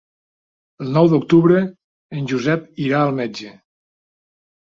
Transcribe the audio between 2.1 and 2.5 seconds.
en